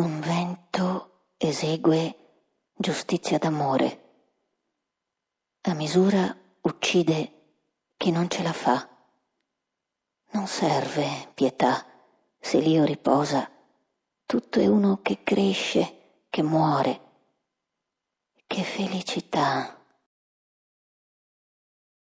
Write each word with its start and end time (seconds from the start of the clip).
Un 0.00 0.20
vento 0.20 1.32
esegue 1.38 2.16
giustizia 2.72 3.36
d'amore. 3.36 4.04
A 5.62 5.74
misura 5.74 6.36
uccide 6.60 7.32
chi 7.96 8.12
non 8.12 8.30
ce 8.30 8.44
la 8.44 8.52
fa. 8.52 8.88
Non 10.30 10.46
serve 10.46 11.32
pietà 11.34 11.84
se 12.38 12.60
l'io 12.60 12.84
riposa. 12.84 13.50
Tutto 14.24 14.60
è 14.60 14.66
uno 14.68 15.00
che 15.02 15.24
cresce, 15.24 16.26
che 16.30 16.44
muore. 16.44 17.00
Che 18.46 18.62
felicità 18.62 19.77